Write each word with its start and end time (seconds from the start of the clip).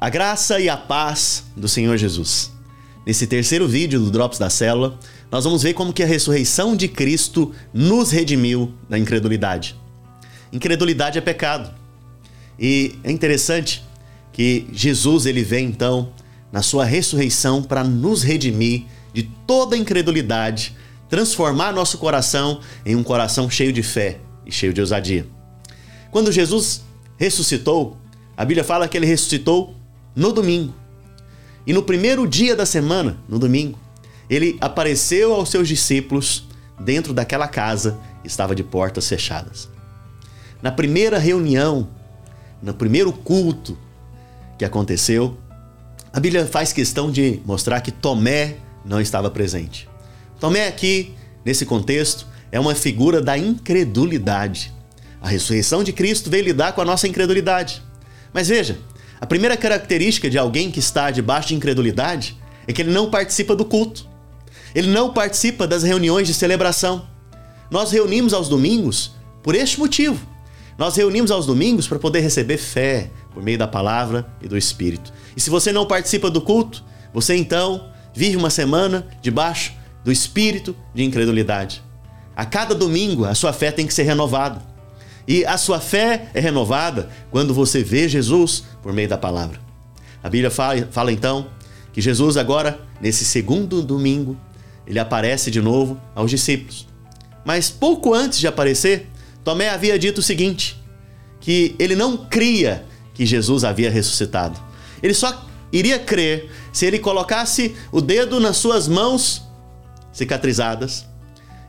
A 0.00 0.08
graça 0.08 0.58
e 0.58 0.66
a 0.66 0.78
paz 0.78 1.44
do 1.54 1.68
Senhor 1.68 1.94
Jesus. 1.98 2.50
Nesse 3.04 3.26
terceiro 3.26 3.68
vídeo 3.68 4.00
do 4.00 4.10
Drops 4.10 4.38
da 4.38 4.48
Célula, 4.48 4.98
nós 5.30 5.44
vamos 5.44 5.62
ver 5.62 5.74
como 5.74 5.92
que 5.92 6.02
a 6.02 6.06
ressurreição 6.06 6.74
de 6.74 6.88
Cristo 6.88 7.52
nos 7.70 8.10
redimiu 8.10 8.72
da 8.88 8.98
incredulidade. 8.98 9.78
Incredulidade 10.50 11.18
é 11.18 11.20
pecado. 11.20 11.70
E 12.58 12.98
é 13.04 13.12
interessante 13.12 13.84
que 14.32 14.66
Jesus 14.72 15.26
ele 15.26 15.44
vem 15.44 15.66
então 15.66 16.14
na 16.50 16.62
sua 16.62 16.86
ressurreição 16.86 17.62
para 17.62 17.84
nos 17.84 18.22
redimir 18.22 18.84
de 19.12 19.24
toda 19.46 19.76
incredulidade, 19.76 20.74
transformar 21.10 21.74
nosso 21.74 21.98
coração 21.98 22.60
em 22.86 22.96
um 22.96 23.02
coração 23.02 23.50
cheio 23.50 23.70
de 23.72 23.82
fé 23.82 24.18
e 24.46 24.50
cheio 24.50 24.72
de 24.72 24.80
ousadia. 24.80 25.26
Quando 26.10 26.32
Jesus 26.32 26.82
ressuscitou, 27.18 27.98
a 28.34 28.46
Bíblia 28.46 28.64
fala 28.64 28.88
que 28.88 28.96
ele 28.96 29.04
ressuscitou 29.04 29.78
no 30.14 30.32
domingo. 30.32 30.74
E 31.66 31.72
no 31.72 31.82
primeiro 31.82 32.26
dia 32.26 32.56
da 32.56 32.66
semana, 32.66 33.18
no 33.28 33.38
domingo, 33.38 33.78
ele 34.28 34.56
apareceu 34.60 35.34
aos 35.34 35.50
seus 35.50 35.68
discípulos 35.68 36.46
dentro 36.78 37.12
daquela 37.12 37.46
casa 37.46 37.98
que 38.22 38.28
estava 38.28 38.54
de 38.54 38.62
portas 38.62 39.08
fechadas. 39.08 39.68
Na 40.62 40.70
primeira 40.70 41.18
reunião, 41.18 41.88
no 42.62 42.74
primeiro 42.74 43.12
culto 43.12 43.76
que 44.58 44.64
aconteceu, 44.64 45.38
a 46.12 46.20
Bíblia 46.20 46.46
faz 46.46 46.72
questão 46.72 47.10
de 47.10 47.40
mostrar 47.44 47.80
que 47.80 47.90
Tomé 47.90 48.56
não 48.84 49.00
estava 49.00 49.30
presente. 49.30 49.88
Tomé 50.38 50.66
aqui, 50.66 51.14
nesse 51.44 51.64
contexto, 51.64 52.26
é 52.50 52.58
uma 52.58 52.74
figura 52.74 53.20
da 53.20 53.38
incredulidade. 53.38 54.72
A 55.20 55.28
ressurreição 55.28 55.84
de 55.84 55.92
Cristo 55.92 56.30
veio 56.30 56.44
lidar 56.44 56.72
com 56.72 56.80
a 56.80 56.84
nossa 56.84 57.06
incredulidade. 57.06 57.82
Mas 58.32 58.48
veja, 58.48 58.78
a 59.20 59.26
primeira 59.26 59.56
característica 59.56 60.30
de 60.30 60.38
alguém 60.38 60.70
que 60.70 60.78
está 60.78 61.10
debaixo 61.10 61.48
de 61.48 61.54
incredulidade 61.54 62.36
é 62.66 62.72
que 62.72 62.82
ele 62.82 62.90
não 62.90 63.10
participa 63.10 63.54
do 63.54 63.64
culto. 63.64 64.08
Ele 64.74 64.88
não 64.88 65.12
participa 65.12 65.66
das 65.66 65.82
reuniões 65.82 66.26
de 66.26 66.34
celebração. 66.34 67.06
Nós 67.70 67.90
reunimos 67.90 68.32
aos 68.32 68.48
domingos 68.48 69.12
por 69.42 69.54
este 69.54 69.78
motivo. 69.78 70.26
Nós 70.78 70.96
reunimos 70.96 71.30
aos 71.30 71.44
domingos 71.44 71.86
para 71.86 71.98
poder 71.98 72.20
receber 72.20 72.56
fé 72.56 73.10
por 73.34 73.42
meio 73.42 73.58
da 73.58 73.68
palavra 73.68 74.26
e 74.40 74.48
do 74.48 74.56
Espírito. 74.56 75.12
E 75.36 75.40
se 75.40 75.50
você 75.50 75.72
não 75.72 75.86
participa 75.86 76.30
do 76.30 76.40
culto, 76.40 76.82
você 77.12 77.36
então 77.36 77.90
vive 78.14 78.36
uma 78.36 78.50
semana 78.50 79.06
debaixo 79.20 79.72
do 80.04 80.10
espírito 80.10 80.74
de 80.94 81.04
incredulidade. 81.04 81.82
A 82.34 82.44
cada 82.44 82.74
domingo 82.74 83.24
a 83.24 83.34
sua 83.34 83.52
fé 83.52 83.70
tem 83.70 83.86
que 83.86 83.94
ser 83.94 84.04
renovada. 84.04 84.62
E 85.30 85.46
a 85.46 85.56
sua 85.56 85.78
fé 85.78 86.28
é 86.34 86.40
renovada 86.40 87.08
quando 87.30 87.54
você 87.54 87.84
vê 87.84 88.08
Jesus 88.08 88.64
por 88.82 88.92
meio 88.92 89.08
da 89.08 89.16
palavra. 89.16 89.60
A 90.20 90.28
Bíblia 90.28 90.50
fala, 90.50 90.88
fala 90.90 91.12
então 91.12 91.46
que 91.92 92.00
Jesus 92.00 92.36
agora, 92.36 92.80
nesse 93.00 93.24
segundo 93.24 93.80
domingo, 93.80 94.36
ele 94.84 94.98
aparece 94.98 95.48
de 95.48 95.62
novo 95.62 96.00
aos 96.16 96.32
discípulos. 96.32 96.84
Mas 97.44 97.70
pouco 97.70 98.12
antes 98.12 98.40
de 98.40 98.48
aparecer, 98.48 99.06
Tomé 99.44 99.68
havia 99.68 99.96
dito 99.96 100.18
o 100.18 100.22
seguinte: 100.22 100.82
que 101.38 101.76
ele 101.78 101.94
não 101.94 102.16
cria 102.16 102.84
que 103.14 103.24
Jesus 103.24 103.62
havia 103.62 103.88
ressuscitado. 103.88 104.60
Ele 105.00 105.14
só 105.14 105.46
iria 105.72 106.00
crer 106.00 106.50
se 106.72 106.86
ele 106.86 106.98
colocasse 106.98 107.76
o 107.92 108.00
dedo 108.00 108.40
nas 108.40 108.56
suas 108.56 108.88
mãos 108.88 109.44
cicatrizadas 110.12 111.06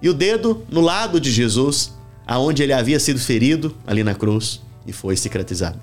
e 0.00 0.08
o 0.08 0.14
dedo 0.14 0.64
no 0.70 0.80
lado 0.80 1.20
de 1.20 1.30
Jesus 1.30 1.99
aonde 2.30 2.62
ele 2.62 2.72
havia 2.72 3.00
sido 3.00 3.18
ferido 3.18 3.76
ali 3.84 4.04
na 4.04 4.14
cruz 4.14 4.60
e 4.86 4.92
foi 4.92 5.16
cicatrizado. 5.16 5.80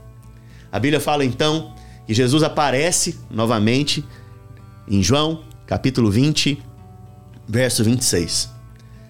A 0.72 0.80
Bíblia 0.80 1.02
fala 1.02 1.26
então 1.26 1.74
que 2.06 2.14
Jesus 2.14 2.42
aparece 2.42 3.20
novamente 3.30 4.02
em 4.88 5.04
João, 5.04 5.44
capítulo 5.66 6.10
20, 6.10 6.64
verso 7.46 7.84
26. 7.84 8.50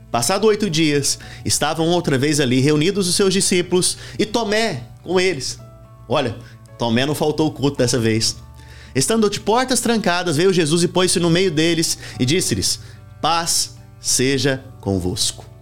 Passado 0.09 0.47
oito 0.47 0.67
dias, 0.67 1.19
estavam 1.45 1.85
outra 1.89 2.17
vez 2.17 2.39
ali 2.39 2.59
reunidos 2.59 3.07
os 3.07 3.13
seus 3.13 3.31
discípulos 3.31 4.00
e 4.17 4.25
Tomé 4.25 4.81
com 5.03 5.19
eles. 5.19 5.59
Olha, 6.09 6.35
Tomé 6.79 7.06
não 7.06 7.13
faltou 7.13 7.50
o 7.50 7.51
culto 7.51 7.78
dessa 7.78 8.00
vez. 8.00 8.35
Estando 8.95 9.29
de 9.29 9.39
portas 9.39 9.79
trancadas, 9.79 10.38
veio 10.38 10.51
Jesus 10.51 10.81
e 10.81 10.88
pôs-se 10.88 11.19
no 11.19 11.29
meio 11.29 11.51
deles 11.51 12.00
e 12.19 12.25
disse-lhes: 12.25 12.79
Paz 13.22 13.75
seja 14.00 14.63
convosco. 14.81 15.56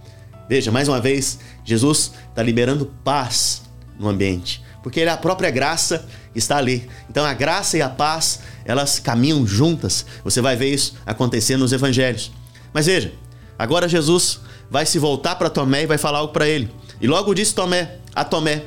Veja, 0.48 0.72
mais 0.72 0.88
uma 0.88 1.00
vez, 1.00 1.40
Jesus 1.64 2.12
está 2.30 2.44
liberando 2.44 2.92
paz 3.04 3.64
no 3.98 4.08
ambiente, 4.08 4.64
porque 4.84 5.02
a 5.02 5.18
própria 5.18 5.50
graça 5.50 6.06
está 6.36 6.58
ali. 6.58 6.88
Então 7.10 7.26
a 7.26 7.34
graça 7.34 7.78
e 7.78 7.82
a 7.82 7.90
paz, 7.90 8.42
elas 8.64 9.00
caminham 9.00 9.46
juntas. 9.46 10.06
Você 10.24 10.42
vai 10.42 10.56
ver 10.56 10.74
isso 10.74 10.96
acontecer 11.06 11.58
nos 11.58 11.74
evangelhos. 11.74 12.32
Mas 12.74 12.86
veja, 12.86 13.14
agora 13.58 13.88
Jesus 13.88 14.40
vai 14.70 14.86
se 14.86 15.00
voltar 15.00 15.36
para 15.36 15.50
Tomé 15.50 15.84
e 15.84 15.88
vai 15.88 15.98
falar 15.98 16.20
algo 16.20 16.34
para 16.34 16.48
ele. 16.48 16.70
E 17.02 17.08
logo 17.08 17.34
disse 17.34 17.56
Tomé, 17.56 17.98
a 18.14 18.24
Tomé: 18.24 18.64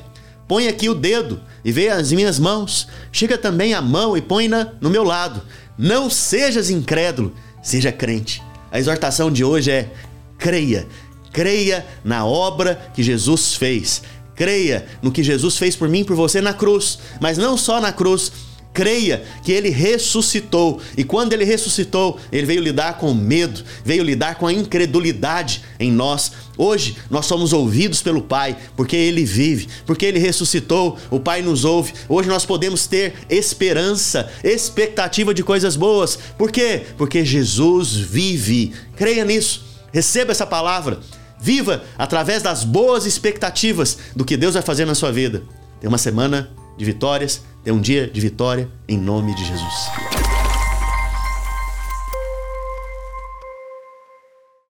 Põe 0.49 0.66
aqui 0.66 0.89
o 0.89 0.95
dedo 0.95 1.41
e 1.65 1.71
vê 1.71 1.91
as 1.91 2.10
minhas 2.10 2.39
mãos. 2.39 2.89
Chega 3.12 3.37
também 3.37 3.75
a 3.75 3.83
mão 3.83 4.16
e 4.16 4.22
põe-na 4.22 4.72
no 4.81 4.91
meu 4.91 5.05
lado. 5.05 5.43
Não 5.77 6.10
sejas 6.10 6.71
incrédulo, 6.71 7.34
seja 7.62 7.93
crente. 7.93 8.43
A 8.72 8.78
exortação 8.78 9.31
de 9.31 9.45
hoje 9.45 9.71
é: 9.71 9.93
creia 10.39 10.87
Creia 11.33 11.87
na 12.05 12.25
obra 12.25 12.91
que 12.94 13.03
Jesus 13.03 13.55
fez. 13.55 14.03
Creia 14.34 14.87
no 15.03 15.11
que 15.11 15.22
Jesus 15.22 15.56
fez 15.56 15.75
por 15.75 15.89
mim 15.89 16.00
e 16.00 16.05
por 16.05 16.15
você 16.15 16.41
na 16.41 16.55
cruz, 16.55 16.99
mas 17.21 17.37
não 17.37 17.56
só 17.56 17.81
na 17.81 17.93
cruz. 17.93 18.31
Creia 18.72 19.25
que 19.43 19.50
ele 19.50 19.71
ressuscitou 19.71 20.81
e 20.97 21.03
quando 21.03 21.33
ele 21.33 21.44
ressuscitou, 21.44 22.16
ele 22.31 22.47
veio 22.47 22.62
lidar 22.62 22.99
com 22.99 23.11
o 23.11 23.15
medo, 23.15 23.65
veio 23.84 24.05
lidar 24.05 24.37
com 24.37 24.47
a 24.47 24.53
incredulidade 24.53 25.65
em 25.81 25.91
nós. 25.91 26.31
Hoje 26.56 26.97
nós 27.11 27.27
somos 27.27 27.53
ouvidos 27.53 28.00
pelo 28.00 28.22
Pai 28.22 28.56
porque 28.77 28.95
ele 28.95 29.25
vive, 29.25 29.66
porque 29.84 30.06
ele 30.06 30.21
ressuscitou, 30.21 30.97
o 31.10 31.19
Pai 31.19 31.43
nos 31.43 31.65
ouve. 31.65 31.93
Hoje 32.09 32.28
nós 32.28 32.47
podemos 32.47 32.87
ter 32.87 33.15
esperança, 33.28 34.31
expectativa 34.45 35.34
de 35.34 35.43
coisas 35.43 35.75
boas. 35.75 36.16
Por 36.39 36.53
quê? 36.53 36.83
Porque 36.97 37.25
Jesus 37.25 37.95
vive. 37.95 38.72
Creia 38.95 39.25
nisso. 39.25 39.66
Receba 39.98 40.31
essa 40.31 40.47
palavra. 40.47 41.00
Viva 41.41 41.82
através 41.98 42.41
das 42.41 42.62
boas 42.62 43.04
expectativas 43.04 43.98
do 44.14 44.25
que 44.25 44.36
Deus 44.36 44.54
vai 44.54 44.62
fazer 44.62 44.84
na 44.84 44.94
sua 44.94 45.10
vida. 45.10 45.42
Tenha 45.81 45.88
uma 45.88 45.98
semana 45.98 46.50
de 46.76 46.84
vitórias, 46.84 47.42
tenha 47.64 47.75
um 47.75 47.81
dia 47.81 48.06
de 48.06 48.20
vitória, 48.20 48.70
em 48.86 48.97
nome 48.97 49.34
de 49.34 49.44
Jesus. 49.44 50.28